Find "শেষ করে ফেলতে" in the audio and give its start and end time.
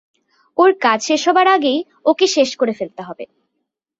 2.27-3.01